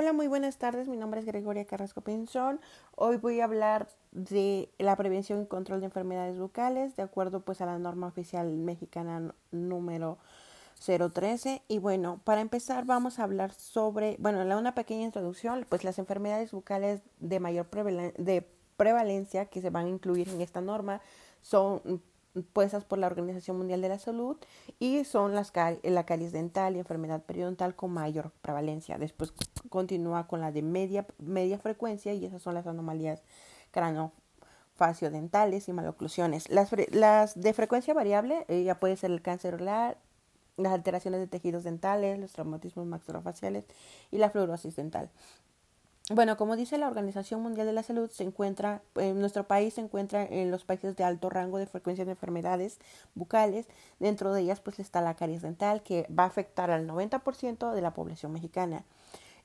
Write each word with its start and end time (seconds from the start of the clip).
Hola, 0.00 0.12
muy 0.12 0.28
buenas 0.28 0.58
tardes. 0.58 0.86
Mi 0.86 0.96
nombre 0.96 1.18
es 1.18 1.26
Gregoria 1.26 1.64
Carrasco 1.64 2.02
Pinzón. 2.02 2.60
Hoy 2.94 3.16
voy 3.16 3.40
a 3.40 3.44
hablar 3.44 3.88
de 4.12 4.70
la 4.78 4.94
prevención 4.94 5.42
y 5.42 5.46
control 5.46 5.80
de 5.80 5.86
enfermedades 5.86 6.38
bucales, 6.38 6.94
de 6.94 7.02
acuerdo 7.02 7.40
pues 7.40 7.60
a 7.62 7.66
la 7.66 7.80
norma 7.80 8.06
oficial 8.06 8.46
mexicana 8.58 9.34
número 9.50 10.18
013. 10.86 11.62
Y 11.66 11.80
bueno, 11.80 12.20
para 12.22 12.40
empezar 12.40 12.84
vamos 12.84 13.18
a 13.18 13.24
hablar 13.24 13.52
sobre, 13.52 14.14
bueno, 14.20 14.40
una 14.56 14.76
pequeña 14.76 15.04
introducción, 15.04 15.66
pues 15.68 15.82
las 15.82 15.98
enfermedades 15.98 16.52
bucales 16.52 17.02
de 17.18 17.40
mayor 17.40 17.66
prevalencia 18.76 19.46
que 19.46 19.60
se 19.60 19.70
van 19.70 19.86
a 19.86 19.88
incluir 19.88 20.28
en 20.28 20.40
esta 20.42 20.60
norma 20.60 21.00
son 21.42 22.04
puestas 22.52 22.84
por 22.84 22.98
la 22.98 23.06
Organización 23.06 23.58
Mundial 23.58 23.80
de 23.80 23.88
la 23.88 23.98
Salud 23.98 24.36
y 24.78 25.04
son 25.04 25.34
las 25.34 25.52
la 25.82 26.06
caries 26.06 26.32
dental 26.32 26.76
y 26.76 26.78
enfermedad 26.78 27.22
periodontal 27.22 27.74
con 27.74 27.92
mayor 27.92 28.32
prevalencia. 28.42 28.98
Después 28.98 29.32
continúa 29.68 30.26
con 30.26 30.40
la 30.40 30.52
de 30.52 30.62
media, 30.62 31.06
media 31.18 31.58
frecuencia 31.58 32.12
y 32.14 32.24
esas 32.24 32.42
son 32.42 32.54
las 32.54 32.66
anomalías 32.66 33.22
dentales 35.10 35.68
y 35.68 35.72
maloclusiones. 35.72 36.48
Las, 36.50 36.70
las 36.92 37.40
de 37.40 37.52
frecuencia 37.52 37.94
variable 37.94 38.44
eh, 38.48 38.62
ya 38.62 38.78
puede 38.78 38.96
ser 38.96 39.10
el 39.10 39.22
cáncer 39.22 39.54
oral, 39.54 39.96
las 40.56 40.72
alteraciones 40.72 41.20
de 41.20 41.26
tejidos 41.26 41.64
dentales, 41.64 42.18
los 42.18 42.32
traumatismos 42.32 42.86
maxilofaciales 42.86 43.64
y 44.10 44.18
la 44.18 44.30
fluorosis 44.30 44.76
dental. 44.76 45.10
Bueno, 46.10 46.38
como 46.38 46.56
dice 46.56 46.78
la 46.78 46.86
Organización 46.86 47.42
Mundial 47.42 47.66
de 47.66 47.74
la 47.74 47.82
Salud, 47.82 48.08
se 48.10 48.24
encuentra, 48.24 48.80
en 48.94 49.20
nuestro 49.20 49.46
país 49.46 49.74
se 49.74 49.82
encuentra 49.82 50.24
en 50.24 50.50
los 50.50 50.64
países 50.64 50.96
de 50.96 51.04
alto 51.04 51.28
rango 51.28 51.58
de 51.58 51.66
frecuencia 51.66 52.06
de 52.06 52.12
enfermedades 52.12 52.78
bucales. 53.14 53.66
Dentro 53.98 54.32
de 54.32 54.40
ellas, 54.40 54.60
pues 54.60 54.78
está 54.78 55.02
la 55.02 55.16
caries 55.16 55.42
dental, 55.42 55.82
que 55.82 56.06
va 56.08 56.22
a 56.22 56.28
afectar 56.28 56.70
al 56.70 56.86
90% 56.88 57.74
de 57.74 57.82
la 57.82 57.92
población 57.92 58.32
mexicana. 58.32 58.84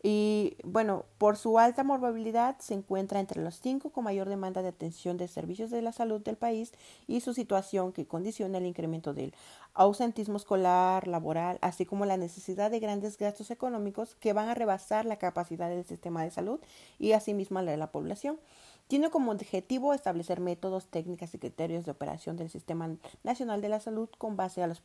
Y 0.06 0.58
bueno, 0.66 1.06
por 1.18 1.38
su 1.38 1.58
alta 1.60 1.86
morbilidad 1.86 2.58
se 2.60 2.74
encuentra 2.74 3.22
entre 3.22 3.42
los 3.42 3.62
cinco 3.62 3.90
con 3.90 4.04
mayor 4.04 4.28
demanda 4.28 4.62
de 4.62 4.68
atención 4.68 5.16
de 5.16 5.30
servicios 5.30 5.72
de 5.72 5.82
la 5.82 5.94
salud 5.94 6.20
del 6.22 6.36
país 6.36 6.74
y 7.08 7.22
su 7.22 7.34
situación 7.34 7.94
que 7.94 8.06
condiciona 8.06 8.58
el 8.58 8.66
incremento 8.66 9.14
del 9.14 9.34
ausentismo 9.74 10.36
escolar, 10.36 11.08
laboral, 11.08 11.58
así 11.62 11.86
como 11.86 12.06
la 12.06 12.18
necesidad 12.18 12.70
de 12.70 12.82
grandes 12.82 13.18
gastos 13.18 13.50
económicos 13.50 14.16
que 14.16 14.34
van 14.34 14.50
a 14.50 14.56
rebasar 14.56 15.06
la 15.06 15.16
capacidad 15.16 15.70
del 15.70 15.86
sistema 15.86 16.22
de 16.22 16.32
salud 16.32 16.60
y 17.00 17.14
asimismo 17.14 17.62
la 17.62 17.72
de 17.72 17.78
la 17.78 17.94
población. 17.94 18.38
Tiene 18.88 19.10
como 19.10 19.32
objetivo 19.32 19.94
establecer 19.94 20.40
métodos, 20.40 20.88
técnicas 20.88 21.34
y 21.34 21.40
criterios 21.40 21.86
de 21.86 21.92
operación 21.92 22.38
del 22.38 22.50
Sistema 22.50 22.96
Nacional 23.24 23.62
de 23.62 23.70
la 23.70 23.80
Salud 23.80 24.10
con 24.18 24.36
base 24.36 24.62
a 24.62 24.68
los 24.68 24.84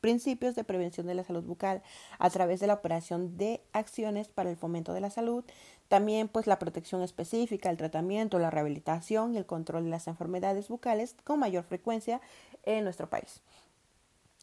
principios 0.00 0.54
de 0.54 0.64
prevención 0.64 1.06
de 1.06 1.14
la 1.14 1.24
salud 1.24 1.44
bucal 1.44 1.82
a 2.18 2.28
través 2.28 2.60
de 2.60 2.66
la 2.66 2.74
operación 2.74 3.38
de 3.38 3.62
acciones 3.72 4.28
para 4.28 4.50
el 4.50 4.56
fomento 4.56 4.92
de 4.92 5.00
la 5.00 5.10
salud, 5.10 5.44
también 5.88 6.28
pues 6.28 6.46
la 6.46 6.58
protección 6.58 7.02
específica, 7.02 7.70
el 7.70 7.76
tratamiento, 7.76 8.38
la 8.38 8.50
rehabilitación 8.50 9.34
y 9.34 9.38
el 9.38 9.46
control 9.46 9.84
de 9.84 9.90
las 9.90 10.08
enfermedades 10.08 10.68
bucales 10.68 11.14
con 11.24 11.38
mayor 11.38 11.64
frecuencia 11.64 12.20
en 12.64 12.84
nuestro 12.84 13.08
país. 13.08 13.40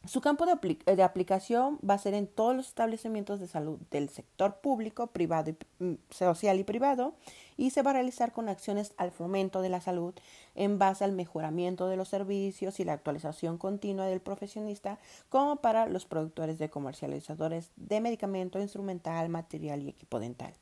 Su 0.06 0.20
campo 0.20 0.46
de, 0.46 1.04
aplicación 1.04 1.80
va 1.88 1.94
a 1.94 1.98
ser 1.98 2.14
en 2.14 2.28
todos 2.28 2.54
los 2.54 2.68
establecimientos 2.68 3.40
de 3.40 3.48
salud 3.48 3.80
del 3.90 4.10
sector 4.10 4.58
público, 4.58 5.08
privado, 5.08 5.52
y, 5.52 5.84
mm, 5.84 5.94
social 6.10 6.60
y 6.60 6.66
privado, 6.66 7.14
y 7.56 7.70
se 7.70 7.84
va 7.84 7.92
a 7.92 7.94
realizar 7.94 8.34
con 8.34 8.50
acciones 8.50 8.94
al 8.98 9.12
fomento 9.12 9.62
de 9.62 9.70
la 9.70 9.80
salud 9.80 10.14
en 10.56 10.78
base 10.78 11.06
al 11.06 11.14
mejoramiento 11.14 11.88
de 11.88 11.96
los 11.96 12.10
servicios 12.10 12.82
y 12.82 12.84
la 12.84 12.92
actualización 12.92 13.58
continua 13.58 14.06
del 14.06 14.20
profesionista, 14.20 15.00
como 15.30 15.58
para 15.58 15.88
los 15.88 16.06
productores 16.06 16.60
de 16.60 16.70
comercializadores 16.70 17.72
de 17.78 18.02
medicamento, 18.02 18.60
instrumental, 18.60 19.30
material 19.30 19.84
y 19.84 19.90
equipo 19.90 20.20
dental. 20.20 20.54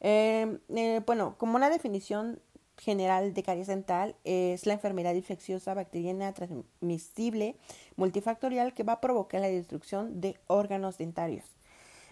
Eh, 0.00 0.58
eh, 0.68 1.00
bueno, 1.06 1.36
como 1.38 1.56
una 1.56 1.70
definición 1.70 2.40
general 2.78 3.34
de 3.34 3.42
caries 3.42 3.66
dental 3.66 4.16
es 4.24 4.66
la 4.66 4.74
enfermedad 4.74 5.14
infecciosa 5.14 5.74
bacteriana 5.74 6.32
transmisible 6.32 7.56
multifactorial 7.96 8.74
que 8.74 8.82
va 8.82 8.94
a 8.94 9.00
provocar 9.00 9.40
la 9.40 9.48
destrucción 9.48 10.20
de 10.20 10.38
órganos 10.46 10.98
dentarios. 10.98 11.44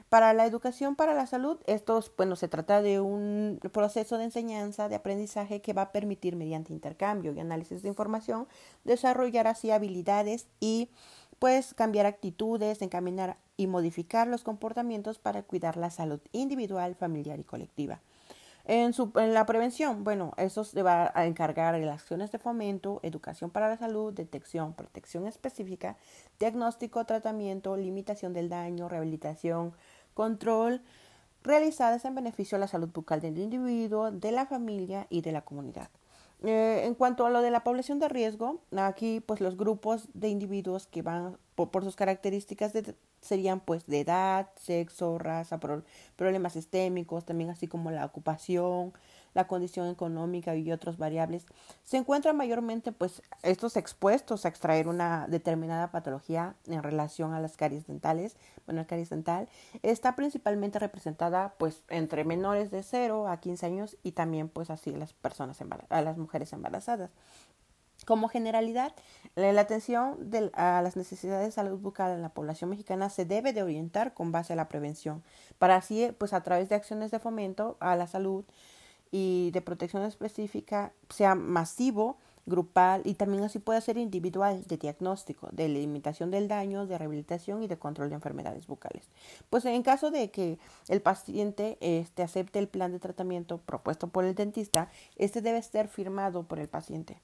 Para 0.08 0.32
la 0.32 0.46
educación 0.46 0.94
para 0.94 1.14
la 1.14 1.26
salud, 1.26 1.58
esto 1.66 2.00
bueno, 2.16 2.36
se 2.36 2.46
trata 2.46 2.82
de 2.82 3.00
un 3.00 3.58
proceso 3.72 4.16
de 4.16 4.24
enseñanza, 4.24 4.88
de 4.88 4.94
aprendizaje 4.94 5.60
que 5.60 5.72
va 5.72 5.82
a 5.82 5.92
permitir 5.92 6.36
mediante 6.36 6.72
intercambio 6.72 7.32
y 7.32 7.40
análisis 7.40 7.82
de 7.82 7.88
información 7.88 8.46
desarrollar 8.84 9.48
así 9.48 9.70
habilidades 9.70 10.46
y 10.60 10.90
pues 11.38 11.74
cambiar 11.74 12.06
actitudes, 12.06 12.80
encaminar 12.80 13.38
y 13.56 13.66
modificar 13.66 14.28
los 14.28 14.44
comportamientos 14.44 15.18
para 15.18 15.42
cuidar 15.42 15.76
la 15.76 15.90
salud 15.90 16.20
individual, 16.32 16.94
familiar 16.94 17.40
y 17.40 17.44
colectiva. 17.44 18.00
En, 18.66 18.94
su, 18.94 19.12
en, 19.16 19.34
la 19.34 19.44
prevención, 19.44 20.04
bueno, 20.04 20.32
eso 20.38 20.64
se 20.64 20.82
va 20.82 21.12
a 21.14 21.26
encargar 21.26 21.78
de 21.78 21.84
las 21.84 22.00
acciones 22.00 22.32
de 22.32 22.38
fomento, 22.38 22.98
educación 23.02 23.50
para 23.50 23.68
la 23.68 23.76
salud, 23.76 24.14
detección, 24.14 24.72
protección 24.72 25.26
específica, 25.26 25.98
diagnóstico, 26.38 27.04
tratamiento, 27.04 27.76
limitación 27.76 28.32
del 28.32 28.48
daño, 28.48 28.88
rehabilitación, 28.88 29.74
control, 30.14 30.80
realizadas 31.42 32.06
en 32.06 32.14
beneficio 32.14 32.56
de 32.56 32.60
la 32.60 32.68
salud 32.68 32.88
bucal 32.88 33.20
del 33.20 33.38
individuo, 33.38 34.10
de 34.10 34.32
la 34.32 34.46
familia 34.46 35.06
y 35.10 35.20
de 35.20 35.32
la 35.32 35.42
comunidad. 35.42 35.90
Eh, 36.46 36.84
en 36.84 36.94
cuanto 36.94 37.24
a 37.24 37.30
lo 37.30 37.40
de 37.40 37.50
la 37.50 37.64
población 37.64 37.98
de 37.98 38.08
riesgo, 38.08 38.60
aquí 38.76 39.20
pues 39.20 39.40
los 39.40 39.56
grupos 39.56 40.08
de 40.12 40.28
individuos 40.28 40.86
que 40.86 41.00
van 41.00 41.38
por, 41.54 41.84
sus 41.84 41.96
características 41.96 42.72
serían 43.22 43.60
pues 43.60 43.86
de 43.86 44.00
edad, 44.00 44.50
sexo, 44.56 45.18
raza, 45.18 45.58
problemas 46.16 46.52
sistémicos, 46.52 47.24
también 47.24 47.48
así 47.48 47.66
como 47.66 47.90
la 47.90 48.04
ocupación, 48.04 48.92
la 49.34 49.46
condición 49.46 49.88
económica 49.88 50.54
y 50.56 50.72
otras 50.72 50.96
variables, 50.96 51.46
se 51.82 51.96
encuentran 51.96 52.36
mayormente 52.36 52.92
pues 52.92 53.22
estos 53.42 53.76
expuestos 53.76 54.44
a 54.44 54.48
extraer 54.48 54.88
una 54.88 55.26
determinada 55.28 55.90
patología 55.90 56.54
en 56.66 56.82
relación 56.82 57.34
a 57.34 57.40
las 57.40 57.56
caries 57.56 57.86
dentales. 57.86 58.36
Bueno, 58.66 58.80
la 58.80 58.86
caries 58.86 59.10
dental 59.10 59.48
está 59.82 60.16
principalmente 60.16 60.78
representada 60.78 61.54
pues 61.58 61.82
entre 61.88 62.24
menores 62.24 62.70
de 62.70 62.82
0 62.82 63.28
a 63.28 63.38
15 63.38 63.66
años 63.66 63.96
y 64.02 64.12
también 64.12 64.48
pues 64.48 64.70
así 64.70 64.92
las 64.92 65.12
personas 65.12 65.58
a 65.88 66.02
las 66.02 66.16
mujeres 66.16 66.52
embarazadas. 66.52 67.10
Como 68.06 68.28
generalidad, 68.28 68.92
la 69.34 69.58
atención 69.60 70.18
a 70.52 70.82
las 70.82 70.96
necesidades 70.96 71.46
de 71.46 71.52
salud 71.52 71.78
bucal 71.78 72.12
en 72.12 72.22
la 72.22 72.28
población 72.28 72.68
mexicana 72.68 73.08
se 73.08 73.24
debe 73.24 73.52
de 73.52 73.62
orientar 73.62 74.12
con 74.12 74.30
base 74.30 74.52
a 74.52 74.56
la 74.56 74.68
prevención, 74.68 75.22
para 75.58 75.76
así, 75.76 76.10
pues 76.18 76.34
a 76.34 76.42
través 76.42 76.68
de 76.68 76.74
acciones 76.74 77.10
de 77.10 77.18
fomento 77.18 77.78
a 77.80 77.96
la 77.96 78.06
salud 78.06 78.44
y 79.16 79.52
de 79.52 79.60
protección 79.60 80.02
específica, 80.02 80.92
sea 81.08 81.36
masivo, 81.36 82.16
grupal 82.46 83.02
y 83.04 83.14
también 83.14 83.44
así 83.44 83.60
puede 83.60 83.80
ser 83.80 83.96
individual, 83.96 84.64
de 84.66 84.76
diagnóstico, 84.76 85.48
de 85.52 85.68
limitación 85.68 86.32
del 86.32 86.48
daño, 86.48 86.84
de 86.88 86.98
rehabilitación 86.98 87.62
y 87.62 87.68
de 87.68 87.78
control 87.78 88.08
de 88.08 88.16
enfermedades 88.16 88.66
bucales. 88.66 89.08
Pues 89.50 89.64
en 89.66 89.84
caso 89.84 90.10
de 90.10 90.32
que 90.32 90.58
el 90.88 91.00
paciente 91.00 91.78
este, 91.80 92.24
acepte 92.24 92.58
el 92.58 92.66
plan 92.66 92.90
de 92.90 92.98
tratamiento 92.98 93.58
propuesto 93.58 94.08
por 94.08 94.24
el 94.24 94.34
dentista, 94.34 94.90
este 95.14 95.42
debe 95.42 95.62
ser 95.62 95.86
firmado 95.86 96.42
por 96.42 96.58
el 96.58 96.68
paciente. 96.68 97.22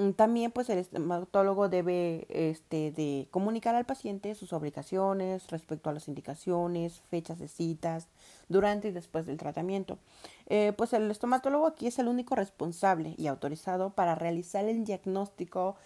Mm, 0.00 0.12
también 0.12 0.50
pues 0.50 0.70
el 0.70 0.78
estomatólogo 0.78 1.68
debe 1.68 2.26
este, 2.30 2.90
de 2.90 3.28
comunicar 3.30 3.74
al 3.74 3.84
paciente 3.84 4.34
sus 4.34 4.54
obligaciones 4.54 5.46
respecto 5.48 5.90
a 5.90 5.92
las 5.92 6.08
indicaciones, 6.08 7.02
fechas 7.10 7.38
de 7.38 7.48
citas, 7.48 8.08
durante 8.48 8.88
y 8.88 8.92
después 8.92 9.26
del 9.26 9.36
tratamiento. 9.36 9.98
Eh, 10.46 10.72
pues 10.76 10.94
el 10.94 11.10
estomatólogo 11.10 11.66
aquí 11.66 11.86
es 11.86 11.98
el 11.98 12.08
único 12.08 12.34
responsable 12.34 13.14
y 13.18 13.26
autorizado 13.26 13.90
para 13.90 14.14
realizar 14.14 14.64
el 14.64 14.84
diagnóstico, 14.84 15.76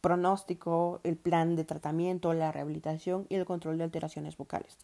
pronóstico, 0.00 1.00
el 1.04 1.16
plan 1.16 1.54
de 1.54 1.64
tratamiento, 1.64 2.32
la 2.32 2.52
rehabilitación 2.52 3.26
y 3.28 3.34
el 3.34 3.44
control 3.44 3.76
de 3.76 3.84
alteraciones 3.84 4.38
bucales. 4.38 4.78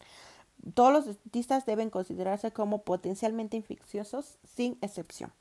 Todos 0.75 0.93
los 0.93 1.05
dentistas 1.05 1.65
deben 1.65 1.89
considerarse 1.89 2.51
como 2.51 2.83
potencialmente 2.83 3.57
infecciosos 3.57 4.37
sin 4.43 4.77
excepción. 4.81 5.31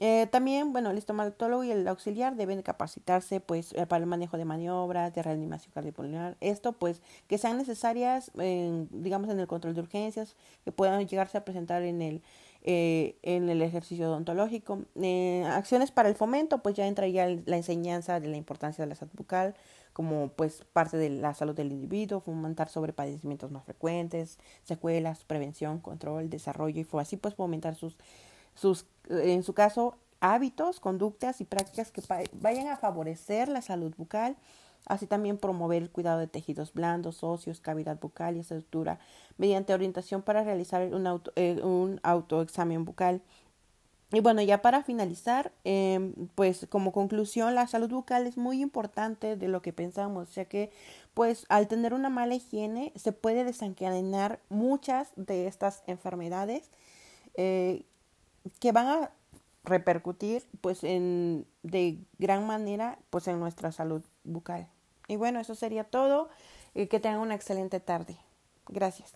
Eh, 0.00 0.28
también, 0.30 0.72
bueno, 0.72 0.90
el 0.90 0.98
estomatólogo 0.98 1.64
y 1.64 1.72
el 1.72 1.86
auxiliar 1.88 2.36
deben 2.36 2.62
capacitarse 2.62 3.40
pues 3.40 3.72
eh, 3.72 3.84
para 3.86 4.04
el 4.04 4.06
manejo 4.06 4.38
de 4.38 4.44
maniobras, 4.44 5.12
de 5.12 5.22
reanimación 5.24 5.72
cardiopulmonar, 5.74 6.36
esto 6.40 6.72
pues 6.72 7.02
que 7.26 7.36
sean 7.36 7.58
necesarias, 7.58 8.30
digamos, 8.34 9.28
en 9.30 9.40
el 9.40 9.48
control 9.48 9.74
de 9.74 9.80
urgencias, 9.80 10.36
que 10.64 10.70
puedan 10.70 11.04
llegarse 11.08 11.36
a 11.38 11.44
presentar 11.44 11.82
en 11.82 12.00
el, 12.00 12.22
eh, 12.62 13.16
en 13.22 13.48
el 13.48 13.60
ejercicio 13.60 14.08
odontológico. 14.08 14.84
acciones 15.46 15.90
para 15.90 16.08
el 16.08 16.14
fomento, 16.14 16.62
pues 16.62 16.76
ya 16.76 16.86
entra 16.86 17.08
ya 17.08 17.26
la 17.46 17.56
enseñanza 17.56 18.20
de 18.20 18.28
la 18.28 18.36
importancia 18.36 18.84
de 18.84 18.88
la 18.88 18.94
salud 18.94 19.12
bucal, 19.16 19.56
como 19.92 20.28
pues 20.28 20.62
parte 20.72 20.96
de 20.96 21.10
la 21.10 21.34
salud 21.34 21.56
del 21.56 21.72
individuo, 21.72 22.20
fomentar 22.20 22.68
sobre 22.68 22.92
padecimientos 22.92 23.50
más 23.50 23.64
frecuentes, 23.64 24.38
secuelas, 24.62 25.24
prevención, 25.24 25.80
control, 25.80 26.30
desarrollo 26.30 26.80
y 26.80 26.84
fue 26.84 27.02
así 27.02 27.16
pues 27.16 27.34
fomentar 27.34 27.74
sus 27.74 27.96
sus, 28.58 28.86
en 29.08 29.42
su 29.42 29.54
caso, 29.54 29.96
hábitos, 30.20 30.80
conductas 30.80 31.40
y 31.40 31.44
prácticas 31.44 31.90
que 31.90 32.02
vayan 32.32 32.68
a 32.68 32.76
favorecer 32.76 33.48
la 33.48 33.62
salud 33.62 33.94
bucal 33.96 34.36
Así 34.88 35.06
también 35.06 35.36
promover 35.36 35.82
el 35.82 35.90
cuidado 35.90 36.18
de 36.18 36.26
tejidos 36.26 36.72
blandos, 36.72 37.22
óseos, 37.22 37.60
cavidad 37.60 37.98
bucal 38.00 38.36
y 38.36 38.40
estructura 38.40 38.98
mediante 39.36 39.74
orientación 39.74 40.22
para 40.22 40.42
realizar 40.42 40.94
un, 40.94 41.06
auto, 41.06 41.30
eh, 41.36 41.60
un 41.62 42.00
autoexamen 42.02 42.86
bucal. 42.86 43.20
Y 44.10 44.20
bueno, 44.20 44.40
ya 44.40 44.62
para 44.62 44.82
finalizar, 44.82 45.52
eh, 45.64 46.14
pues 46.34 46.66
como 46.70 46.92
conclusión, 46.92 47.54
la 47.54 47.66
salud 47.66 47.90
bucal 47.90 48.26
es 48.26 48.38
muy 48.38 48.62
importante 48.62 49.36
de 49.36 49.48
lo 49.48 49.60
que 49.60 49.74
pensamos, 49.74 50.34
ya 50.34 50.46
que 50.46 50.70
pues 51.12 51.44
al 51.50 51.68
tener 51.68 51.92
una 51.92 52.08
mala 52.08 52.34
higiene 52.34 52.92
se 52.96 53.12
puede 53.12 53.44
desencadenar 53.44 54.40
muchas 54.48 55.10
de 55.16 55.46
estas 55.46 55.82
enfermedades 55.86 56.70
eh, 57.34 57.84
que 58.60 58.72
van 58.72 58.86
a 58.86 59.10
repercutir 59.64 60.44
pues 60.60 60.84
en 60.84 61.46
de 61.62 61.98
gran 62.18 62.46
manera 62.46 62.98
pues 63.10 63.28
en 63.28 63.38
nuestra 63.38 63.72
salud 63.72 64.02
bucal. 64.24 64.68
Y 65.08 65.16
bueno, 65.16 65.40
eso 65.40 65.54
sería 65.54 65.84
todo 65.84 66.28
y 66.74 66.86
que 66.86 67.00
tengan 67.00 67.20
una 67.20 67.34
excelente 67.34 67.80
tarde. 67.80 68.16
Gracias. 68.68 69.14